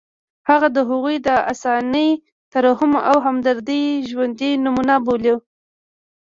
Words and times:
هغه 0.49 0.67
د 0.75 0.77
هغوی 0.89 1.15
د 1.27 1.29
انساني 1.51 2.09
ترحم 2.53 2.91
او 3.09 3.17
همدردۍ 3.25 3.83
ژوندۍ 4.09 4.51
نمونه 4.65 4.95
بولو. 5.05 5.35